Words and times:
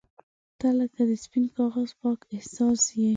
•ته 0.59 0.67
لکه 0.79 1.01
د 1.09 1.11
سپین 1.23 1.45
کاغذ 1.57 1.89
پاک 2.01 2.19
احساس 2.35 2.81
یې. 2.99 3.09